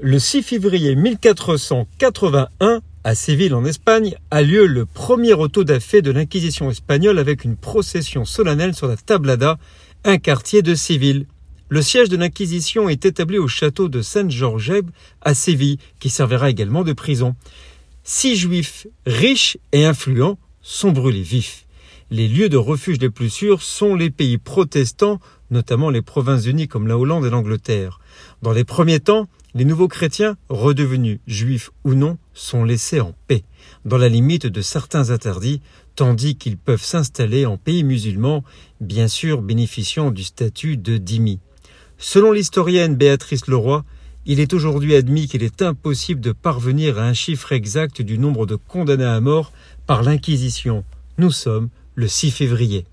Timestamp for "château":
13.46-13.88